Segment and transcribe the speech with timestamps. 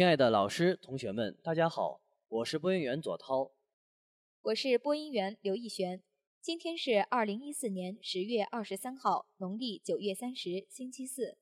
[0.00, 3.50] 亲爱的老师、同学们，大家好，我是播音员左涛，
[4.40, 6.02] 我是播音员刘逸璇。
[6.40, 11.36] 今天是二零一四年十月二十三号，农历九月三十，星期四。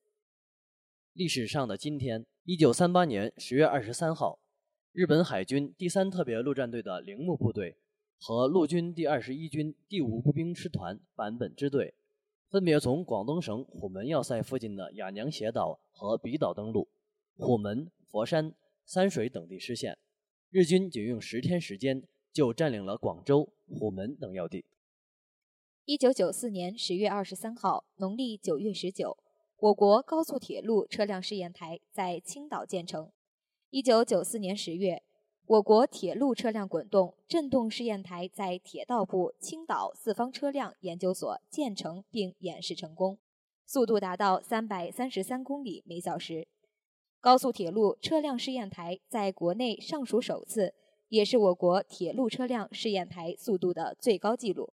[1.13, 4.41] 历史上的今天，一九三八年十月二十三号，
[4.91, 7.77] 日本海军第三特别陆战队的铃木部队
[8.19, 11.93] 和陆军第二十一军第五步兵师团坂本支队，
[12.49, 16.89] 分别从广东省虎门要塞附近的雅娘斜岛和比岛登陆，
[17.37, 18.55] 虎门、佛山、
[18.85, 19.95] 三水等地失陷，
[20.49, 22.01] 日军仅用十天时间
[22.33, 24.65] 就占领了广州、虎门等要地。
[25.85, 29.15] 一九九四年十月二十三号，农历九月十九，
[29.57, 33.11] 我国高速铁路车辆试验台在青岛建成。
[33.69, 35.03] 一九九四年十月，
[35.45, 43.19] 我国铁路车辆滚动振动试验台在铁道部青岛四方车辆研究所建成并演示成功，
[43.67, 46.47] 速度达到三百三十三公里每小时。
[47.21, 50.73] 高速铁路车辆试验台在国内尚属首次，
[51.09, 54.71] 也是我国铁路车辆试验台速度的最高纪录。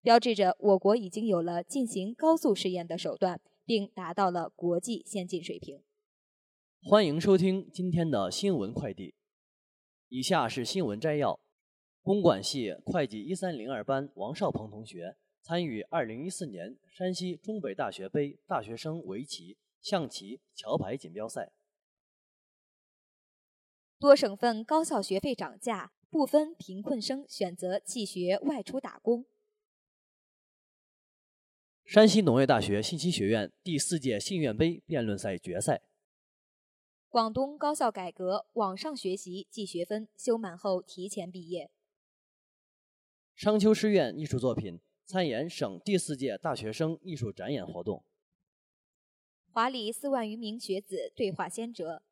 [0.00, 5.82] 标志着我国已经有了进行高速试验的手段，并达到了国际先进水平。
[6.84, 9.14] 欢迎收听今天的新闻快递。
[10.08, 11.40] 以下是新闻摘要：
[12.00, 21.50] 公管系会计一三零二班王少鹏同学参与二零一四年山西中北大学杯大学生围棋、象棋、桥牌锦标赛。
[24.00, 29.26] 多省份高校学费涨价，部分贫困生选择弃学外出打工。
[31.84, 35.82] 山西农业大学信息学院第四届信院杯辩论赛决赛。
[37.08, 41.72] 广东高校改革，网上学习计学分，修满后提前毕业。
[43.34, 48.04] 商丘师院艺术作品参演省第四届大学生艺术展演活动。
[49.50, 52.04] 华理四万余名学子对话先哲。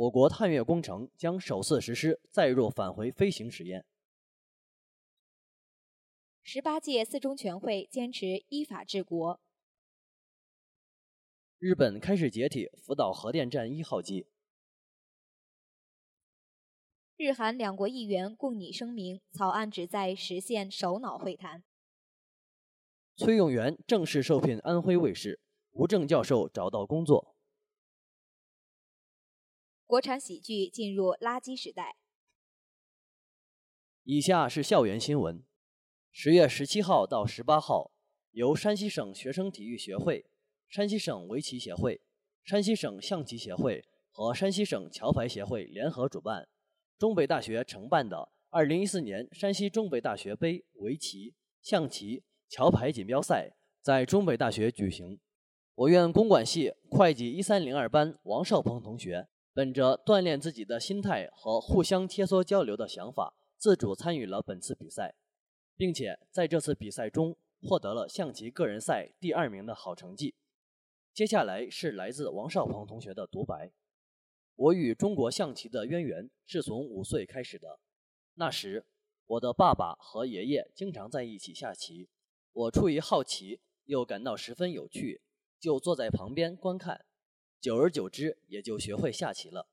[0.00, 3.84] 我国探月工程将首次实施载入返回飞行实验。
[6.42, 9.38] 十八届四中全会坚持依法治国。
[11.58, 14.26] 日本开始解体福岛核电站一号机。
[17.18, 21.62] 日韩两国议员共拟声明，草案旨在实现首脑会谈。
[23.16, 25.38] 崔永元正式受聘安徽卫视，
[25.72, 27.36] 吴正教授找到工作。
[29.90, 31.96] 国产喜剧进入垃圾时代。
[34.04, 35.42] 以下是校园新闻。
[36.12, 37.90] 十月十七号到十八号，
[38.30, 40.30] 由山西省学生体育协会、
[40.68, 42.00] 山西省围棋协会、
[42.44, 46.48] 山西省象棋协会和山西省桥牌协会联合主办，
[46.96, 55.18] 中北大学承办的二零一四年山西中北大学杯围棋、象棋、桥牌锦标赛在中北大学举行。
[55.74, 59.26] 我院公管系会计一三零二班王少鹏同学，
[59.60, 65.14] 本着锻炼自己的心态和互相切磋交流的想法，自主参与了本次比赛。
[65.76, 70.34] 并且在这次比赛中获得了象棋个人赛第二名的好成绩。
[71.12, 73.70] 接下来是来自王少鹏同学的独白：
[74.56, 77.80] 我与中国象棋的渊源是从五岁开始的。
[78.36, 78.86] 那时，
[79.26, 82.08] 我的爸爸和爷爷经常在一起下棋，
[82.52, 85.20] 我出于好奇又感到十分有趣，
[85.58, 87.04] 就坐在旁边观看。
[87.60, 89.68] 久而久之，也就学会下棋了。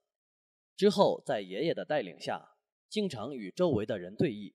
[0.76, 2.58] 之后，在爷爷的带领下，
[2.90, 4.54] 经常与周围的人对弈。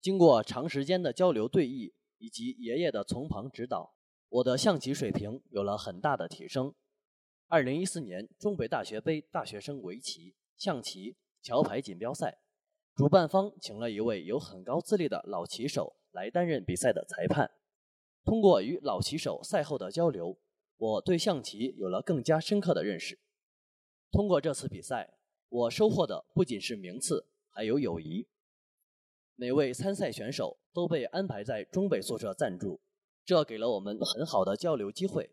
[0.00, 3.94] 经过长时间的交流对弈以及爷爷的从旁指导，
[4.28, 6.74] 我的象棋水平有了很大的提升。
[7.48, 12.38] 二零一四年中北大学杯大学生围棋、象棋、桥牌锦标赛，
[12.94, 17.50] 主办方请了一位有很高资历的老棋手来担任比赛的裁判。
[18.24, 20.38] 通过与老棋手赛后的交流，
[20.82, 23.20] 我对象棋有了更加深刻的认识。
[24.10, 25.16] 通过这次比赛，
[25.48, 28.26] 我收获的不仅是名次，还有友谊。
[29.36, 32.80] 每位参赛选手都被安排在中北宿舍暂住，
[33.24, 35.30] 这给了我们很好的交流机会。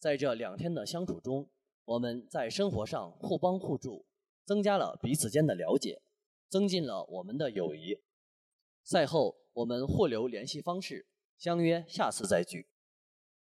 [0.00, 1.48] 在这两天的相处中，
[1.84, 4.04] 我们在生活上互帮互助，
[4.44, 6.02] 增加了彼此间的了解，
[6.48, 8.00] 增进了我们的友谊。
[8.82, 11.06] 赛后，我们互留联系方式，
[11.38, 12.66] 相约下次再聚。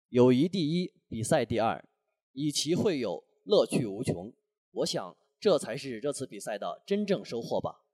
[0.08, 1.84] 友谊第一，比赛第二，
[2.32, 4.32] 以棋会友，乐趣无穷。
[4.70, 7.84] 我想，这才是这次比赛的真正收获吧。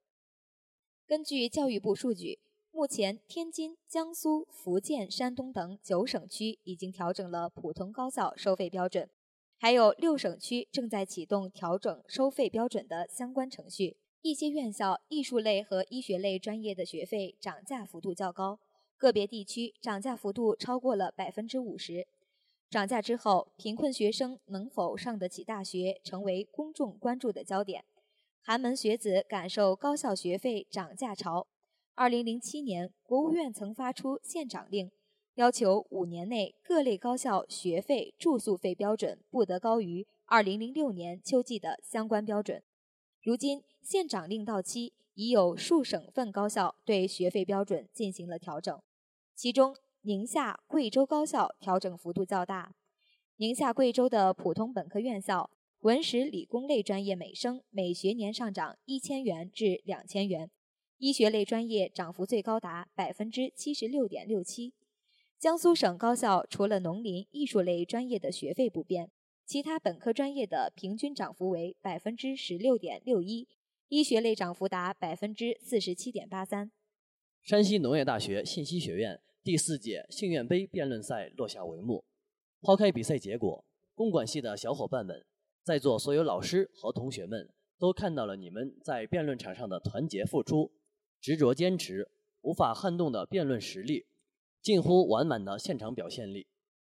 [1.07, 2.41] 根据教育部数据，
[2.71, 9.09] 目前天津、江苏、福建、山东等九省区已经调整了普通高校收费标准，
[9.59, 13.97] 还有六省区正在启动调整收费标准的相关程序。
[14.23, 18.61] 一些院校艺术类和医学类专业的学费涨价幅度较高，
[19.01, 22.07] 个别地区涨价幅度超过了百分之五十。
[22.69, 27.87] 涨价之后，贫困学生能否上得起大学，成为公众关注的焦点。
[28.43, 31.47] 寒门学子感受高校学费涨价潮。
[31.95, 34.91] 二零零七年，国务院曾发出限涨令，
[35.37, 42.63] 要求五年内各类高校学费、住宿费标准不得高于二零零六年秋季的相关标准。
[43.23, 48.81] 如今限涨令到期，已有数省份高校对学费标准进行了调整，
[49.43, 52.75] 其中宁夏、贵州高校调整幅度较大。
[53.37, 55.51] 宁夏、贵州的普通本科院校。
[55.79, 60.51] 文史理工类专业每生每学年上涨一千元至两千元，
[60.99, 64.75] 医学类专业涨幅最高达百分之七十六点六七。
[65.39, 69.11] 江苏省高校除了农林艺术类专业的学费不变，
[69.47, 73.49] 其他本科专业的平均涨幅为百分之十六点六一，
[73.89, 76.71] 医学类涨幅达百分之四十七点八三。
[77.43, 82.05] 山西农业大学信息学院第四届信院杯辩论赛落下帷幕。
[82.61, 83.65] 抛开比赛结果，
[83.95, 85.25] 公管系的小伙伴们。
[85.63, 87.49] 在座所有老师和同学们
[87.79, 90.73] 都看到了你们在辩论场上的团结付出、
[91.21, 92.11] 执着坚持、
[92.43, 94.07] 无法撼动的辩论实力、
[94.61, 96.47] 近乎完满的现场表现力。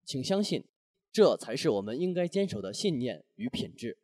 [0.05, 0.65] 请相信，
[1.11, 3.99] 这才是我们应该坚守的信念与品质。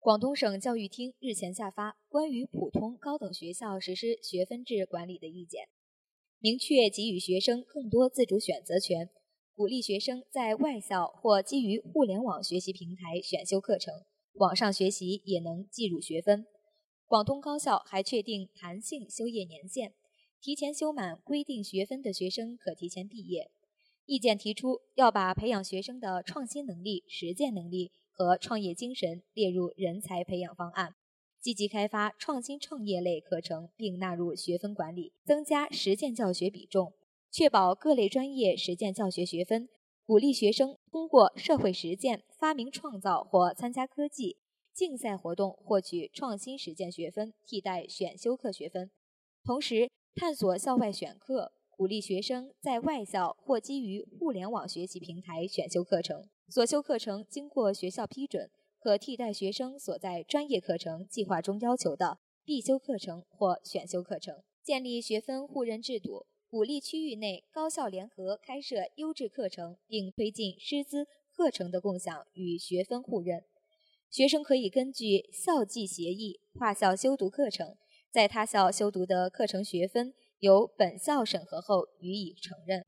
[0.00, 5.68] 广东省教育厅日前下发关于普通高等学校实施学分制管理的意见，
[6.42, 9.10] 明确给予学生更多自主选择权。
[9.54, 13.92] 鼓励学生在外校或基于互联网学习平台选修课程，
[14.32, 16.46] 网上学习也能计入学分。
[17.06, 19.92] 广东高校还确定弹性修业年限，
[20.40, 23.50] 提前修满规定学分的学生可提前毕业。
[24.06, 30.94] 意见提出要把培养学生的创新能力、实践能力和创业精神列入人才培养方案，
[31.40, 36.92] 积极开发创新创业类课程，并纳入学分管理，增加实践教学比重。
[37.30, 39.68] 确保各类专业实践教学学分，
[40.04, 44.36] 鼓励学生通过社会实践、发明创造或参加科技
[44.74, 48.90] 竞赛活动获取创新实践学分，替代选修课学分。
[49.44, 56.28] 同时，探索校外选课，鼓励学生在外校或基于互联网学习平台选修课程。
[56.48, 64.42] 所修课程经过学校批准，可替代学生所在专业课程计划中要求的必修课程或选修课程。
[64.62, 66.26] 建立学分互认制度。
[66.48, 73.44] 鼓励区域内高校联合开设优质课程，并推进师资课程的共享与学分互认。
[74.10, 77.76] 学生可以根据校际协议跨校修读课程，
[78.10, 82.84] 在他校修读的课程学分由本校审核后予以承认。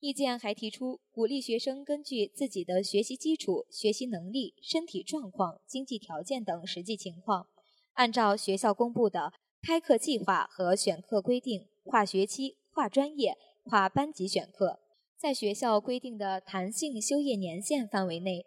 [0.00, 7.48] 意见还提出，鼓励学生根据自己的学习基础、学习能力、身体状况、经济条件等实际情况，
[7.94, 12.56] 按照学校公布的开课计划和选课规定，跨学期。
[12.70, 14.78] 跨专业、跨班级选课，
[15.16, 18.46] 在学校规定的弹性修业年限范围内，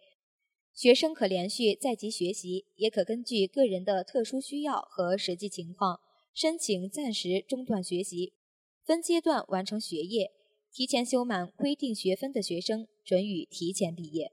[0.74, 6.00] 学生可连续在籍学习，也可根据个人的特殊需要和实际情况
[6.34, 8.32] 申请暂时中断学习，
[8.86, 10.32] 分阶段完成学业。
[10.74, 14.32] 提前修满规定学分的学生准予提前毕业。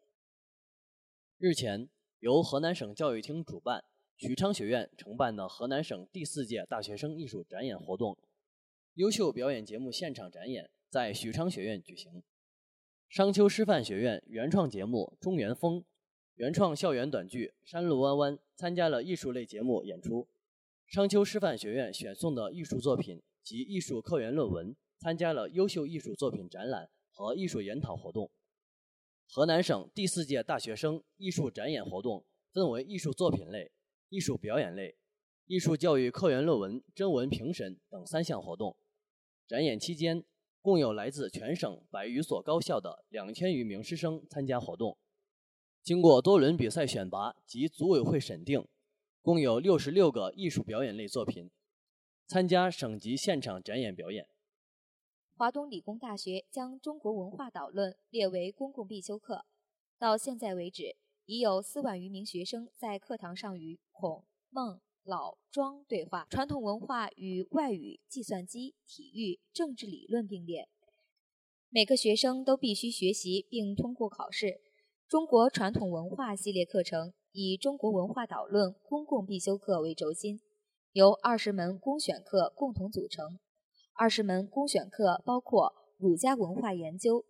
[1.36, 1.88] 日前，
[2.20, 3.82] 由河南省教育厅主办、
[4.16, 8.16] 许昌学院承办的河南省第四届大学生艺术展演活动。
[8.94, 12.22] 优秀表演节目现场展演在许昌学院举行。
[13.08, 15.80] 商丘师范学院原创节目《中原风》，
[16.36, 20.28] 原创校园短剧《山路弯弯》参加了艺术类节目演出。
[20.86, 28.30] 商丘师范学院选送的艺术作品及艺术科研论文参加了优秀艺术作品展览和艺术研讨活动。
[29.30, 33.70] 河南省第四届大学生艺术展演活动分为艺术作品类、
[34.08, 34.96] 艺术表演类、
[35.46, 38.76] 艺术教育科研论文征文评审等三项活动。
[39.46, 40.24] 展演期间，
[40.60, 44.98] 共有来自全省百余所高校的两千余名师生参加活动。
[45.82, 48.66] 经过多轮比赛选拔及组委会审定，
[49.22, 51.50] 共有六十六个艺术表演类作品
[52.26, 54.28] 参加省级现场展演表演。
[55.38, 59.44] 华东理工大学将中国文化导论列为公共必修课，
[59.96, 64.80] 到现在为止，已有四万余名学生在课堂上与孔孟。
[65.04, 70.68] 老庄对话，传统文化与外语、计算机、体育、政治理论并列。
[71.70, 74.60] 每个学生都必须学习并通过考试。
[75.06, 80.40] 中国传统文化系列课程以中国文化导论公共必修课为轴心，
[80.90, 83.38] 由二十门公选课共同组成。
[84.00, 87.24] 二十门公选课包括儒家文化研究、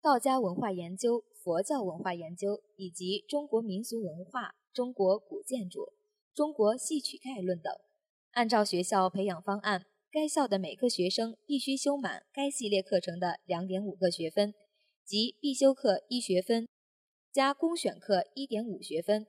[0.00, 5.92] 道家文化研究、佛教文化研究以及中国民俗文化、中国古建筑。
[6.32, 7.70] 中国戏曲概论等，
[8.30, 14.54] 按照学校培养方案，该校的每个学生必须修满该系列课程的两点五个学分，
[15.04, 16.66] 即必修课一学分，
[17.30, 19.26] 加公选课一点五学分。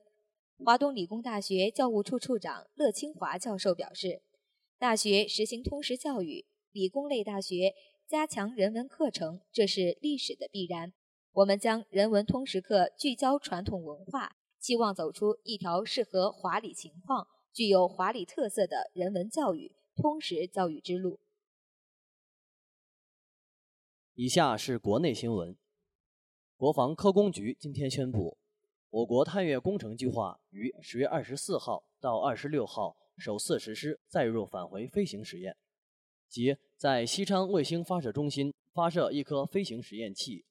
[0.64, 4.22] 华东理工大学教务处处长乐清华教授表示，
[4.78, 7.74] 大学实行通识教育，理工类大学
[8.06, 10.92] 加强人文课程，这是历史的必然。
[11.32, 21.20] 我们将人文通识课聚焦传统文化，期望走出一条适合华理情况、具有华理特色的人文教育通识教育之路。
[24.14, 25.56] 以下是国内新闻。
[26.56, 28.36] 国防科工局今天宣布，
[28.90, 35.56] 我国探月工程计划于十月二十四号到二十六号首次实施载入返回飞行实验，
[36.28, 40.44] 即在西昌卫星发射中心发射一颗飞行实验器，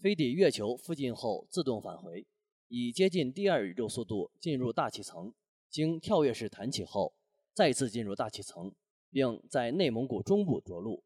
[0.00, 2.26] 飞抵月球附近后自动返回，
[2.68, 5.32] 以接近第二宇宙速度进入大气层，
[5.70, 7.14] 经跳跃式弹起后
[7.54, 8.74] 再次进入大气层，
[9.10, 11.04] 并在内蒙古中部着陆。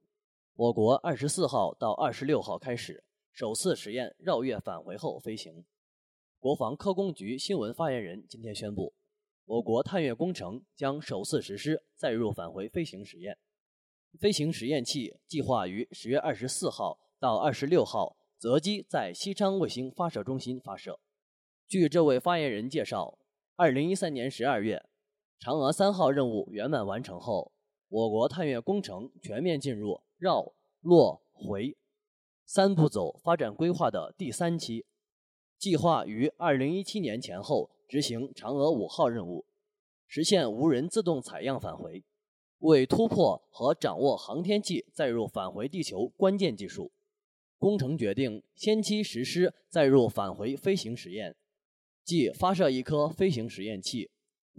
[0.55, 3.05] 我国二十四号到二十六号开始。
[3.33, 5.67] 首次实验绕月返回后飞行。
[6.39, 8.95] 国防科工局新闻发言人今天宣布，
[9.45, 13.37] 我国探月工程将首次实施载入返回飞行实验。
[14.17, 20.99] 飞行实验器计划于十月二十四号到二十六号择机在西昌卫星发射中心发射。
[21.69, 23.19] 据这位发言人介绍，
[23.57, 24.85] 二零一三年十二月，
[25.41, 27.53] 嫦娥三号任务圆满完成后，
[27.89, 31.77] 我国探月工程全面进入绕、落、回。
[32.45, 34.87] 三步走发展规划的第三期，
[35.59, 39.47] 计划于二零一七年前后执行嫦娥五号任务，
[40.07, 42.05] 实现无人自动采样返回，
[42.59, 46.93] 为突破和掌握航天器载入返回地球关键技术，
[47.59, 51.37] 工程决定先期实施载入返回飞行实验，
[52.05, 54.11] 即发射一颗飞行实验器，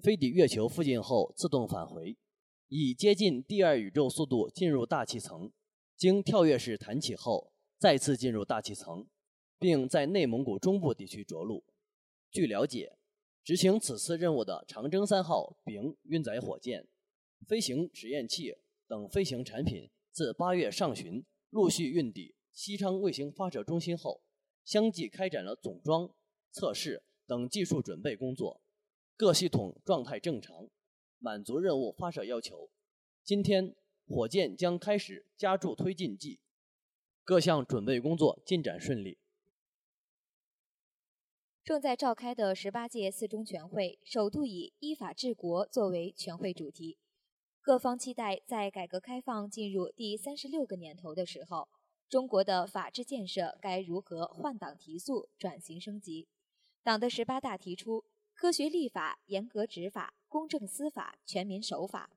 [0.01, 2.15] 飞抵月球附近后自动返回，
[2.67, 5.51] 以接近第二宇宙速度进入大气层，
[5.95, 7.51] 经跳跃式弹起后。
[7.79, 9.05] 再次进入大气层，
[9.59, 11.63] 并在内蒙古中部地区着陆。
[12.31, 12.97] 据了解，
[13.43, 16.87] 执行此次任务的长征三号丙运载火箭、
[17.45, 24.21] 飞行实验器等飞行产品，自八月上旬陆续运抵西昌卫星发射中心后，
[24.63, 26.09] 相继开展了总装、
[26.51, 28.61] 测试等技术准备工作，
[29.15, 30.69] 各系统状态正常，
[31.19, 32.69] 满足任务发射要求。
[33.23, 33.75] 今天，
[34.07, 36.39] 火箭将开始加注推进剂。
[37.23, 39.17] 各项准备工作进展顺利。
[41.61, 46.97] 正在召开的十八届四中全会首度以“依法治国”作为全会主题，
[47.67, 51.67] 各方期待在改革开放进入第三十六个年头的时候，
[52.07, 56.29] 中国的法治建设该如何换挡提速、转型升级。
[56.81, 62.09] 党的十八大提出科学立法、严格执法、公正司法、全民守法。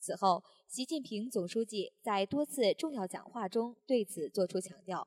[0.00, 5.06] 此后，习近平总书记在多次重要讲话中对此作出强调。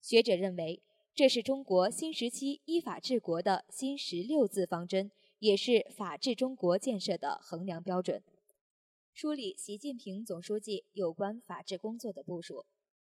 [0.00, 0.80] 学者认为，
[1.12, 5.10] 这是中国新时期依法治国的新十六字方针，
[5.40, 8.22] 也是法治中国建设的衡量标准。
[9.20, 12.64] 梳理习近平总书记有关法治工作的部署，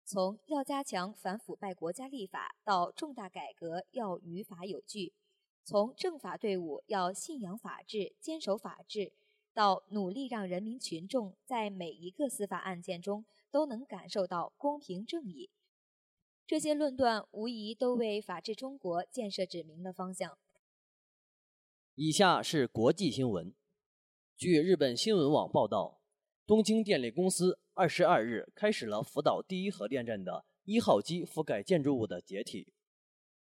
[0.07, 5.13] 从要加强反腐败国家立法到重大改革要于法有据，
[5.65, 9.13] 从政法队伍要信仰法治、坚守法治。
[9.53, 15.51] 到努力让人民群众在每一个司法案件中都能感受到公平正义，
[16.47, 20.39] 这些论断无疑都为法治中国建设指明了方向。
[21.97, 23.53] 以下是国际新闻。
[24.35, 25.98] 据日本新闻网报道，
[26.49, 32.73] 东京电力公司二十二日开始了福岛第一核电站的一号机覆盖建筑物的解体，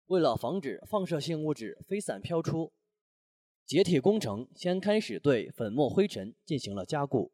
[0.07, 2.73] 为了防止放射性物质飞散飘出。
[3.67, 7.31] 解体工程先开始对粉末灰尘进行了加固。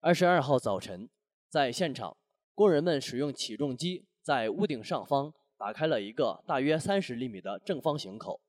[0.00, 1.08] 二十二号早晨，
[1.48, 2.16] 在现场，
[2.52, 8.40] 工人们使用起重机在屋顶上方打开了一个大约三十厘米的正方形口，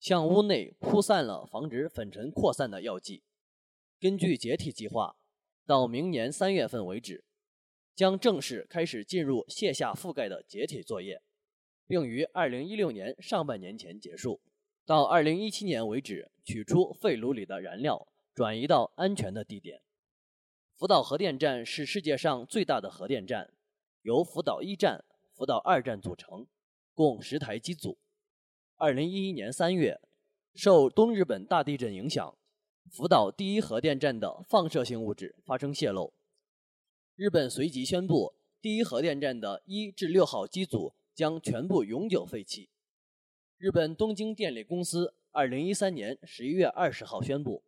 [0.00, 3.22] 向屋内铺散了防止粉尘扩散的药剂。
[4.00, 5.14] 根据解体计划，
[5.64, 7.24] 到明年三月份为止，
[7.94, 11.22] 将正式开始进入卸下覆盖的解体作业，
[11.86, 14.40] 并于二零一六年上半年前结束。
[14.84, 19.80] 到二零一七年为止，取出废炉里的燃料，转移到安全的地点。
[20.74, 23.52] 福岛核电站是世界上最大的核电站，
[24.02, 26.48] 由福岛一站、福岛二站组成，
[26.94, 27.96] 共十台机组。
[28.76, 30.00] 二零一一年三月，
[30.54, 32.36] 受东日本大地震影响，
[32.92, 36.12] 福岛第一核电站的放射性物质发生泄漏，
[37.16, 42.68] 日本随即宣布，第一核电站的一至六号机组将全部永久废弃。
[43.56, 47.62] 日本东京电力公司二零一三年十一月二十号宣布，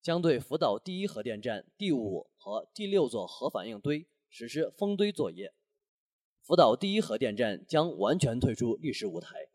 [0.00, 5.52] 将对福岛第一核电站第五和第六座核反应堆实施封堆作业。
[6.40, 9.48] 福岛第一核电站将完全退出历史舞台。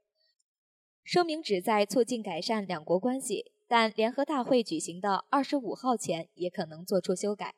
[1.03, 7.53] 声明旨在促进改善两国关系，但联合大会举行的二十五号前也可能做出修改。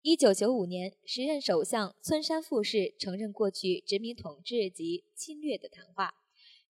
[0.00, 6.14] 一九九五年，时任首相村山富市承认过去殖民统治及侵略的谈话。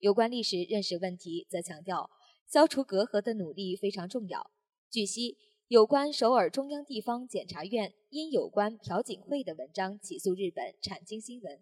[0.01, 2.11] 有关历史认识问题，则强调
[2.49, 4.51] 消除隔阂的努力非常重要。
[4.91, 11.61] 据悉，有关首尔中央地方检察院因有关朴槿惠的文章起诉日本产经新闻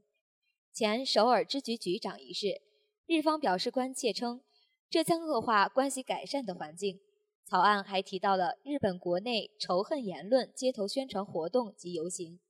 [0.73, 2.63] 前首尔支局局长一事，
[3.05, 4.41] 日方表示关切，称
[4.89, 7.01] 这将恶化关系改善的环境。
[7.45, 12.41] 草案还提到了日本国内仇恨言论街头宣传活动及游行，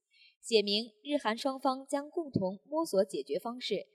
[0.41, 3.89] 写明日韩双方将共同摸索解决方式。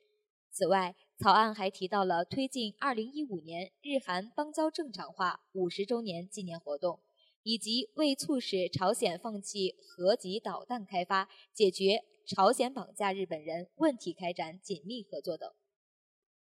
[0.52, 7.00] 此外，草案还提到了推进2015年日韩邦交正常化五十周年纪念活动，
[7.44, 15.50] 以及为促使朝鲜放弃核级导弹开发、解决朝鲜绑架日本人问题开展紧密合作等。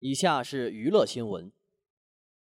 [0.01, 1.53] 以下是娱乐新闻。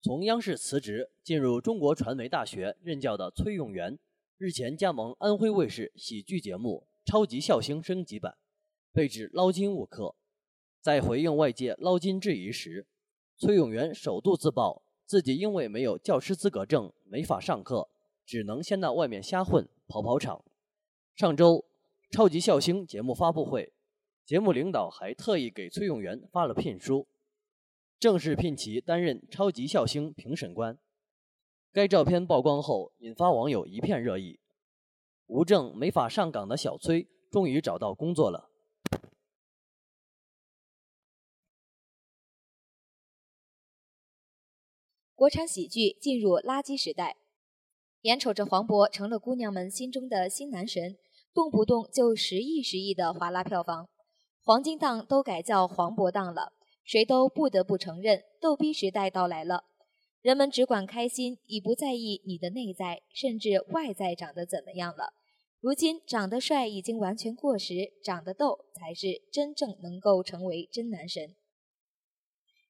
[0.03, 3.99] 从央视辞职进入中国传媒大学任教的崔永元，
[4.39, 8.35] 日前加盟安徽卫视喜剧节目《超级笑星》升级版，
[8.91, 10.15] 被指捞金误课。
[10.81, 12.87] 在回应外界捞金质疑时，
[13.37, 17.87] 崔永元首度自曝自己因为没有教师资格证，没法上课，
[18.25, 20.43] 只能先到外面瞎混跑跑场。
[21.15, 21.57] 上周
[22.09, 23.71] 《超级笑星》节目发布会，
[24.25, 27.05] 节目领导还特意给崔永元发了聘书。
[28.01, 30.79] 正式聘其担任超级笑星评审官。
[31.71, 34.39] 该照片曝光后，引发网友一片热议。
[35.27, 38.49] 无证没法上岗的小崔，终于找到工作了。
[45.13, 47.17] 国产喜剧进入垃圾时代，
[48.01, 50.97] 眼瞅着黄渤成了姑娘们心中的新男神，
[51.35, 53.87] 动不动就十亿、十亿的划拉票房，
[54.41, 56.53] 黄金档都改叫黄渤档了。
[56.91, 59.63] 谁都不得不承认，逗逼时代到来了。
[60.21, 65.13] 人们只管开心，已不在意你的内在，甚至外在长得怎么样了。
[65.61, 71.33] 如今，长得帅已经完全过时，长得逗才是真正能够成为真男神。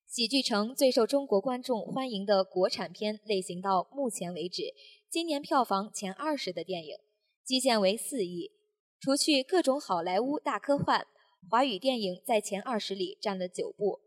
[0.05, 4.75] 喜剧城最受中国观众欢迎的国产片类型，到目前为止，
[5.09, 6.95] 今年票房前二十的电影，
[7.43, 8.51] 基线为四亿，
[8.99, 11.07] 除去各种好莱坞大科幻。
[11.49, 13.99] 华语电影在前二十里占了九部，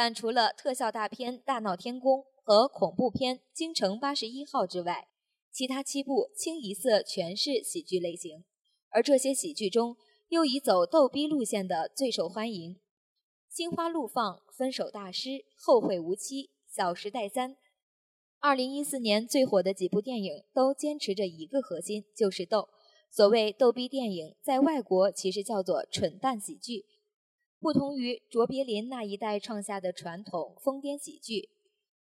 [0.00, 5.08] 但除了特效大片《大闹天宫》和恐怖片《京城八十一号》之外，
[5.50, 8.44] 其他七部清一色全是喜剧类型。
[8.90, 9.96] 而这些喜剧中，
[10.28, 12.74] 又以走逗逼路线的最受欢迎，
[13.50, 17.50] 《心花怒放》《分手大师》《后会无期》《小时代三》。
[18.38, 22.68] 二零一四年最火的几部电影都坚持着一个核心，就是逗。
[23.10, 26.86] 所谓逗逼电影，在外国其实叫做蠢蛋喜剧。
[27.60, 31.50] 不同于卓别林那一代创下的传统疯癫喜剧，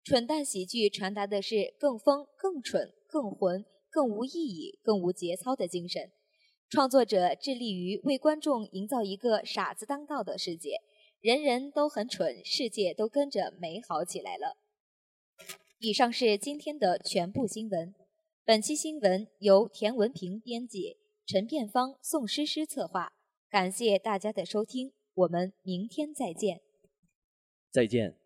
[0.04, 6.12] 蠢蛋喜剧传达的是更疯、更蠢、更混、更无意义、更无节操的精神。
[6.70, 10.76] 创作者致力于为观众营造一个傻子当道的世界，
[11.20, 14.56] 人人都很蠢，世界都跟着美好起来了。
[15.80, 17.92] 以上是今天的全部新闻。
[18.44, 23.12] 本期新闻由田文平编辑，陈片芳、宋诗诗策划。
[23.50, 26.60] 感谢大家的收听，我们明天再见。
[27.70, 28.16] 再见。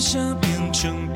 [0.00, 1.09] 想变成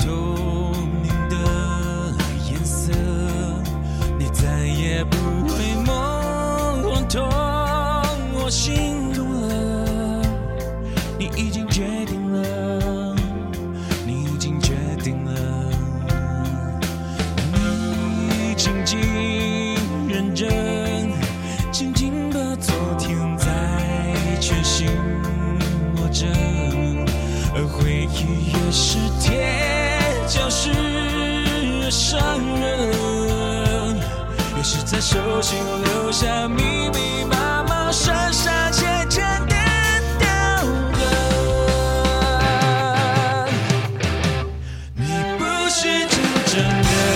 [46.54, 47.13] 真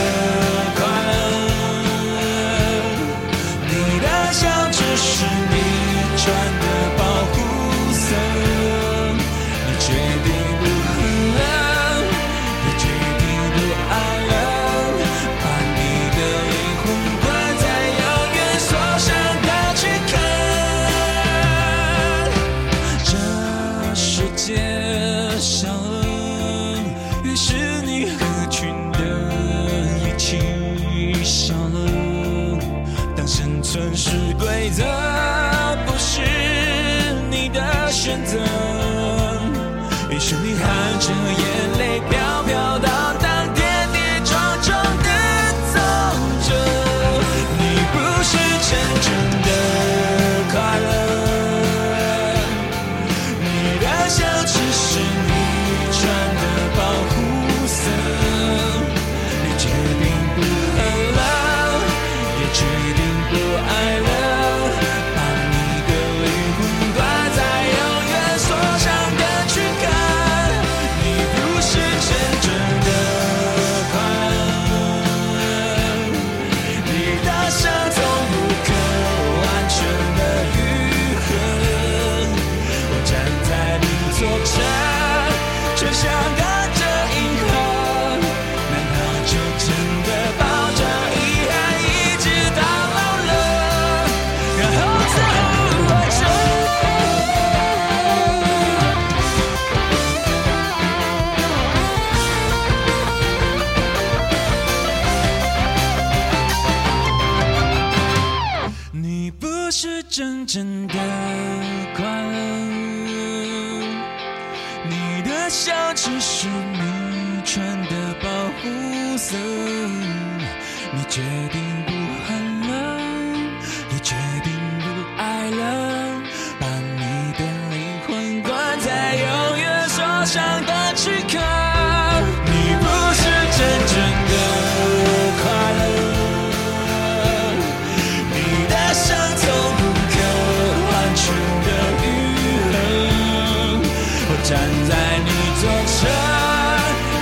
[145.61, 145.87] 在你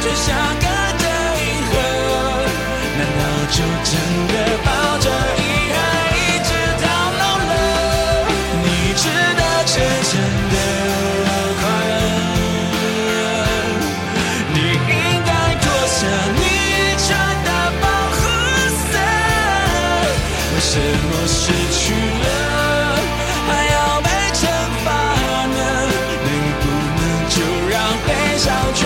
[0.04, 0.75] 左侧，
[28.56, 28.85] about you.